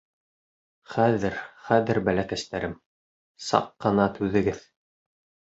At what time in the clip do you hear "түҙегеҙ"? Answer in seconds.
4.19-4.67